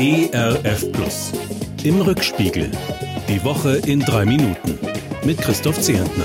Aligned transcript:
ERF 0.00 0.92
Plus. 0.92 1.32
Im 1.82 2.00
Rückspiegel. 2.00 2.70
Die 3.28 3.42
Woche 3.42 3.78
in 3.84 3.98
drei 3.98 4.24
Minuten. 4.24 4.78
Mit 5.24 5.38
Christoph 5.38 5.80
Zehentner. 5.80 6.24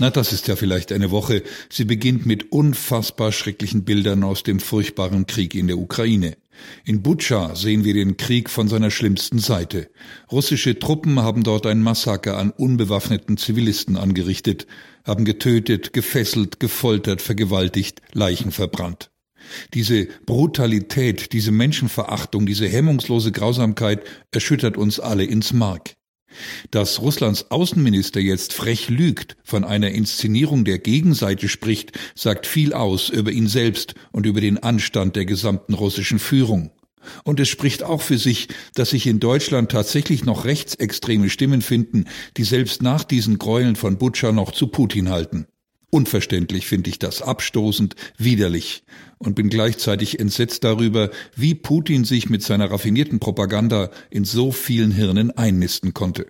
Na, 0.00 0.10
das 0.10 0.32
ist 0.32 0.48
ja 0.48 0.56
vielleicht 0.56 0.90
eine 0.90 1.12
Woche. 1.12 1.44
Sie 1.70 1.84
beginnt 1.84 2.26
mit 2.26 2.50
unfassbar 2.50 3.30
schrecklichen 3.30 3.84
Bildern 3.84 4.24
aus 4.24 4.42
dem 4.42 4.58
furchtbaren 4.58 5.26
Krieg 5.26 5.54
in 5.54 5.68
der 5.68 5.78
Ukraine. 5.78 6.38
In 6.84 7.02
Butscha 7.02 7.54
sehen 7.54 7.84
wir 7.84 7.94
den 7.94 8.16
Krieg 8.16 8.50
von 8.50 8.66
seiner 8.66 8.90
schlimmsten 8.90 9.38
Seite. 9.38 9.88
Russische 10.32 10.76
Truppen 10.76 11.20
haben 11.20 11.44
dort 11.44 11.66
ein 11.66 11.80
Massaker 11.80 12.36
an 12.36 12.50
unbewaffneten 12.50 13.36
Zivilisten 13.36 13.96
angerichtet, 13.96 14.66
haben 15.04 15.24
getötet, 15.24 15.92
gefesselt, 15.92 16.58
gefoltert, 16.58 17.22
vergewaltigt, 17.22 18.02
Leichen 18.12 18.50
verbrannt. 18.50 19.10
Diese 19.74 20.06
Brutalität, 20.26 21.32
diese 21.32 21.52
Menschenverachtung, 21.52 22.46
diese 22.46 22.68
hemmungslose 22.68 23.32
Grausamkeit 23.32 24.02
erschüttert 24.32 24.76
uns 24.76 25.00
alle 25.00 25.24
ins 25.24 25.52
Mark. 25.52 25.94
Dass 26.70 27.00
Russlands 27.00 27.50
Außenminister 27.50 28.20
jetzt 28.20 28.52
frech 28.52 28.88
lügt, 28.88 29.36
von 29.44 29.64
einer 29.64 29.90
Inszenierung 29.90 30.64
der 30.64 30.78
Gegenseite 30.78 31.48
spricht, 31.48 31.92
sagt 32.14 32.46
viel 32.46 32.72
aus 32.72 33.08
über 33.08 33.30
ihn 33.30 33.48
selbst 33.48 33.94
und 34.12 34.26
über 34.26 34.40
den 34.40 34.58
Anstand 34.58 35.16
der 35.16 35.24
gesamten 35.24 35.74
russischen 35.74 36.18
Führung. 36.18 36.72
Und 37.24 37.40
es 37.40 37.48
spricht 37.48 37.84
auch 37.84 38.02
für 38.02 38.18
sich, 38.18 38.48
dass 38.74 38.90
sich 38.90 39.06
in 39.06 39.20
Deutschland 39.20 39.70
tatsächlich 39.70 40.24
noch 40.24 40.44
rechtsextreme 40.44 41.30
Stimmen 41.30 41.62
finden, 41.62 42.06
die 42.36 42.44
selbst 42.44 42.82
nach 42.82 43.04
diesen 43.04 43.38
Gräueln 43.38 43.76
von 43.76 43.96
Butscha 43.96 44.32
noch 44.32 44.50
zu 44.50 44.66
Putin 44.66 45.10
halten. 45.10 45.46
Unverständlich 45.90 46.66
finde 46.66 46.90
ich 46.90 46.98
das, 46.98 47.22
abstoßend, 47.22 47.94
widerlich 48.18 48.82
und 49.18 49.34
bin 49.34 49.48
gleichzeitig 49.48 50.18
entsetzt 50.18 50.64
darüber, 50.64 51.10
wie 51.36 51.54
Putin 51.54 52.04
sich 52.04 52.28
mit 52.28 52.42
seiner 52.42 52.70
raffinierten 52.70 53.20
Propaganda 53.20 53.90
in 54.10 54.24
so 54.24 54.50
vielen 54.52 54.90
Hirnen 54.90 55.30
einnisten 55.30 55.94
konnte. 55.94 56.26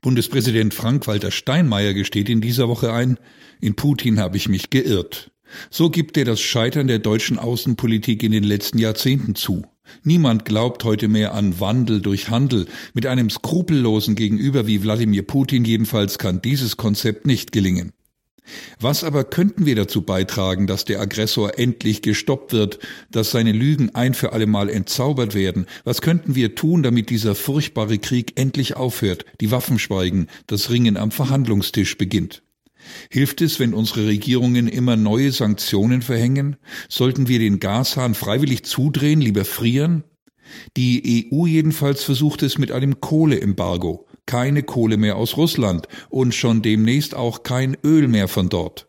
Bundespräsident 0.00 0.74
Frank-Walter 0.74 1.30
Steinmeier 1.30 1.94
gesteht 1.94 2.28
in 2.28 2.40
dieser 2.40 2.68
Woche 2.68 2.92
ein, 2.92 3.18
in 3.60 3.74
Putin 3.74 4.18
habe 4.18 4.36
ich 4.36 4.48
mich 4.48 4.70
geirrt. 4.70 5.30
So 5.70 5.90
gibt 5.90 6.16
er 6.16 6.24
das 6.24 6.40
Scheitern 6.40 6.86
der 6.86 6.98
deutschen 6.98 7.38
Außenpolitik 7.38 8.22
in 8.22 8.32
den 8.32 8.44
letzten 8.44 8.78
Jahrzehnten 8.78 9.34
zu. 9.34 9.64
Niemand 10.02 10.44
glaubt 10.44 10.84
heute 10.84 11.08
mehr 11.08 11.34
an 11.34 11.60
Wandel 11.60 12.00
durch 12.00 12.30
Handel. 12.30 12.66
Mit 12.94 13.06
einem 13.06 13.28
skrupellosen 13.28 14.14
Gegenüber 14.14 14.66
wie 14.66 14.82
Wladimir 14.82 15.22
Putin 15.22 15.64
jedenfalls 15.64 16.18
kann 16.18 16.40
dieses 16.40 16.76
Konzept 16.76 17.26
nicht 17.26 17.52
gelingen. 17.52 17.92
Was 18.80 19.04
aber 19.04 19.24
könnten 19.24 19.66
wir 19.66 19.76
dazu 19.76 20.02
beitragen, 20.02 20.66
dass 20.66 20.84
der 20.84 21.00
Aggressor 21.00 21.58
endlich 21.58 22.02
gestoppt 22.02 22.52
wird, 22.52 22.80
dass 23.10 23.30
seine 23.30 23.52
Lügen 23.52 23.94
ein 23.94 24.14
für 24.14 24.32
allemal 24.32 24.68
entzaubert 24.68 25.34
werden? 25.34 25.66
Was 25.84 26.02
könnten 26.02 26.34
wir 26.34 26.54
tun, 26.54 26.82
damit 26.82 27.10
dieser 27.10 27.34
furchtbare 27.34 27.98
Krieg 27.98 28.32
endlich 28.38 28.76
aufhört, 28.76 29.24
die 29.40 29.50
Waffen 29.50 29.78
schweigen, 29.78 30.26
das 30.46 30.70
Ringen 30.70 30.96
am 30.96 31.12
Verhandlungstisch 31.12 31.96
beginnt? 31.96 32.42
Hilft 33.10 33.40
es, 33.42 33.60
wenn 33.60 33.74
unsere 33.74 34.06
Regierungen 34.06 34.66
immer 34.66 34.96
neue 34.96 35.30
Sanktionen 35.30 36.02
verhängen? 36.02 36.56
Sollten 36.88 37.28
wir 37.28 37.38
den 37.38 37.60
Gashahn 37.60 38.14
freiwillig 38.14 38.64
zudrehen, 38.64 39.20
lieber 39.20 39.44
frieren? 39.44 40.02
Die 40.76 41.30
EU 41.32 41.46
jedenfalls 41.46 42.02
versucht 42.02 42.42
es 42.42 42.58
mit 42.58 42.72
einem 42.72 43.00
Kohleembargo 43.00 44.06
keine 44.26 44.62
Kohle 44.62 44.96
mehr 44.96 45.16
aus 45.16 45.36
Russland 45.36 45.88
und 46.08 46.34
schon 46.34 46.62
demnächst 46.62 47.14
auch 47.14 47.42
kein 47.42 47.76
Öl 47.84 48.08
mehr 48.08 48.28
von 48.28 48.48
dort. 48.48 48.88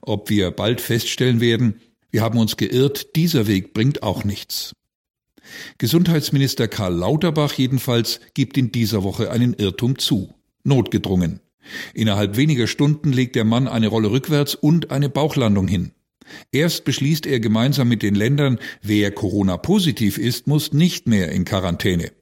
Ob 0.00 0.30
wir 0.30 0.50
bald 0.50 0.80
feststellen 0.80 1.40
werden, 1.40 1.80
wir 2.10 2.22
haben 2.22 2.38
uns 2.38 2.56
geirrt, 2.56 3.16
dieser 3.16 3.46
Weg 3.46 3.72
bringt 3.72 4.02
auch 4.02 4.24
nichts. 4.24 4.74
Gesundheitsminister 5.78 6.68
Karl 6.68 6.94
Lauterbach 6.94 7.54
jedenfalls 7.54 8.20
gibt 8.34 8.56
in 8.58 8.70
dieser 8.70 9.02
Woche 9.02 9.30
einen 9.30 9.54
Irrtum 9.54 9.98
zu. 9.98 10.34
Notgedrungen. 10.64 11.40
Innerhalb 11.94 12.36
weniger 12.36 12.66
Stunden 12.66 13.12
legt 13.12 13.36
der 13.36 13.44
Mann 13.44 13.68
eine 13.68 13.88
Rolle 13.88 14.10
rückwärts 14.10 14.54
und 14.54 14.90
eine 14.90 15.08
Bauchlandung 15.08 15.68
hin. 15.68 15.92
Erst 16.50 16.84
beschließt 16.84 17.26
er 17.26 17.40
gemeinsam 17.40 17.88
mit 17.88 18.02
den 18.02 18.14
Ländern, 18.14 18.58
wer 18.82 19.10
Corona 19.10 19.56
positiv 19.56 20.18
ist, 20.18 20.46
muss 20.46 20.72
nicht 20.72 21.06
mehr 21.06 21.30
in 21.32 21.44
Quarantäne. 21.44 22.12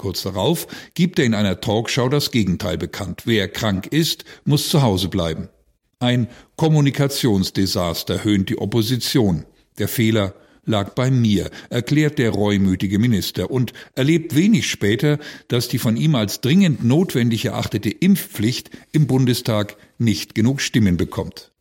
Kurz 0.00 0.22
darauf 0.22 0.66
gibt 0.94 1.18
er 1.18 1.26
in 1.26 1.34
einer 1.34 1.60
Talkshow 1.60 2.08
das 2.08 2.30
Gegenteil 2.30 2.78
bekannt. 2.78 3.24
Wer 3.26 3.48
krank 3.48 3.86
ist, 3.88 4.24
muss 4.46 4.70
zu 4.70 4.80
Hause 4.80 5.08
bleiben. 5.08 5.50
Ein 5.98 6.28
Kommunikationsdesaster 6.56 8.24
höhnt 8.24 8.48
die 8.48 8.56
Opposition. 8.56 9.44
Der 9.78 9.88
Fehler 9.88 10.32
lag 10.64 10.94
bei 10.94 11.10
mir, 11.10 11.50
erklärt 11.68 12.18
der 12.18 12.30
reumütige 12.30 12.98
Minister 12.98 13.50
und 13.50 13.74
erlebt 13.94 14.34
wenig 14.34 14.70
später, 14.70 15.18
dass 15.48 15.68
die 15.68 15.76
von 15.76 15.98
ihm 15.98 16.14
als 16.14 16.40
dringend 16.40 16.82
notwendig 16.82 17.44
erachtete 17.44 17.90
Impfpflicht 17.90 18.70
im 18.92 19.06
Bundestag 19.06 19.76
nicht 19.98 20.34
genug 20.34 20.62
Stimmen 20.62 20.96
bekommt. 20.96 21.52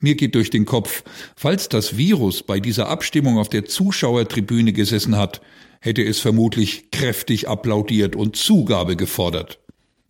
Mir 0.00 0.16
geht 0.16 0.34
durch 0.34 0.50
den 0.50 0.66
Kopf, 0.66 1.02
falls 1.34 1.70
das 1.70 1.96
Virus 1.96 2.42
bei 2.42 2.60
dieser 2.60 2.90
Abstimmung 2.90 3.38
auf 3.38 3.48
der 3.48 3.64
Zuschauertribüne 3.64 4.74
gesessen 4.74 5.16
hat, 5.16 5.40
hätte 5.80 6.02
es 6.02 6.18
vermutlich 6.18 6.90
kräftig 6.90 7.48
applaudiert 7.48 8.16
und 8.16 8.36
Zugabe 8.36 8.96
gefordert. 8.96 9.60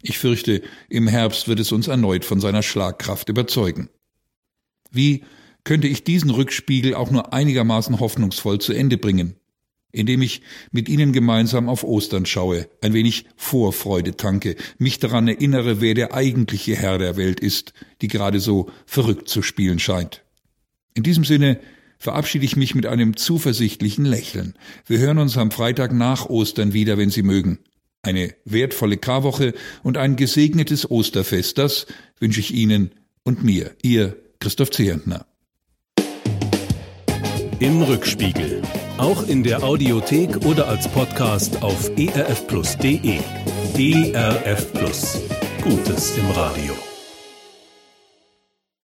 Ich 0.03 0.19
fürchte, 0.19 0.63
im 0.89 1.09
Herbst 1.09 1.49
wird 1.49 1.61
es 1.61 1.73
uns 1.73 1.89
erneut 1.89 2.25
von 2.25 2.41
seiner 2.41 2.63
Schlagkraft 2.63 3.29
überzeugen. 3.29 3.89
Wie 4.91 5.25
könnte 5.65 5.89
ich 5.89 6.05
diesen 6.05 6.31
Rückspiegel 6.31 6.95
auch 6.95 7.11
nur 7.11 7.33
einigermaßen 7.33 7.99
hoffnungsvoll 7.99 8.61
zu 8.61 8.73
Ende 8.73 8.99
bringen? 8.99 9.35
Indem 9.91 10.23
ich 10.23 10.43
mit 10.71 10.89
Ihnen 10.89 11.13
gemeinsam 11.13 11.69
auf 11.69 11.83
Ostern 11.83 12.27
schaue, 12.27 12.69
ein 12.83 12.93
wenig 12.93 13.25
Vorfreude 13.37 14.17
tanke, 14.17 14.57
mich 14.79 14.99
daran 14.99 15.27
erinnere, 15.27 15.81
wer 15.81 15.95
der 15.95 16.15
eigentliche 16.15 16.77
Herr 16.77 16.99
der 16.99 17.17
Welt 17.17 17.41
ist, 17.41 17.73
die 18.03 18.09
gerade 18.09 18.39
so 18.39 18.71
verrückt 18.85 19.29
zu 19.29 19.43
spielen 19.43 19.79
scheint. 19.79 20.23
In 20.95 21.03
diesem 21.03 21.25
Sinne 21.25 21.59
verabschiede 21.99 22.45
ich 22.45 22.57
mich 22.57 22.75
mit 22.75 22.87
einem 22.87 23.17
zuversichtlichen 23.17 24.05
Lächeln. 24.05 24.55
Wir 24.87 24.99
hören 24.99 25.19
uns 25.19 25.37
am 25.37 25.51
Freitag 25.51 25.93
nach 25.93 26.27
Ostern 26.27 26.73
wieder, 26.73 26.99
wenn 26.99 27.11
Sie 27.11 27.23
mögen. 27.23 27.59
Eine 28.03 28.35
wertvolle 28.45 28.99
Karwoche 28.99 29.55
und 29.83 29.97
ein 29.97 30.17
gesegnetes 30.17 30.91
Osterfest, 30.91 31.59
das 31.59 31.87
wünsche 32.21 32.41
ich 32.41 32.55
Ihnen 32.55 32.93
und 33.25 33.43
mir, 33.43 33.73
Ihr 33.83 34.17
Christoph 34.39 34.71
Zehentner. 34.71 35.27
Im 37.59 37.83
Rückspiegel. 37.83 38.63
Auch 38.99 39.27
in 39.27 39.43
der 39.43 39.63
Audiothek 39.63 40.45
oder 40.45 40.69
als 40.69 40.89
Podcast 40.89 41.63
auf 41.63 41.91
erfplus.de. 41.97 43.19
ERF 43.79 44.73
Plus. 44.73 45.21
Gutes 45.63 46.17
im 46.17 46.31
Radio. 46.31 46.96